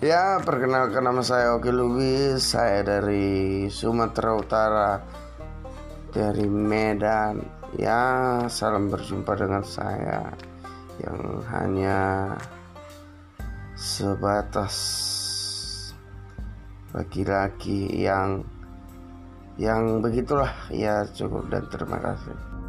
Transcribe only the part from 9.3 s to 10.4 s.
dengan saya